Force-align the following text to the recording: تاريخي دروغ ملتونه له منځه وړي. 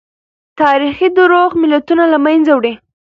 تاريخي 0.61 1.07
دروغ 1.17 1.49
ملتونه 1.61 2.03
له 2.13 2.17
منځه 2.25 2.51
وړي. 2.55 2.73